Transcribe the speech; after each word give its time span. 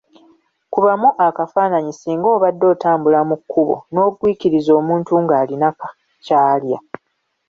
Kubamu 0.73 1.09
akafaananyi 1.27 1.93
singa 1.99 2.27
obadde 2.35 2.65
otambula 2.73 3.19
mu 3.29 3.35
kkubo 3.41 3.75
n'ogwikiriza 3.91 4.71
omuntu 4.81 5.11
ng'alina 5.23 5.69
ky'alya! 6.25 6.79